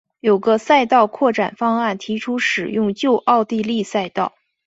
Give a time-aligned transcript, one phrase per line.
[0.19, 4.33] 有个赛道扩展方案提出使用旧奥地利赛道。